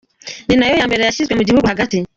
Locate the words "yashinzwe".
1.03-1.33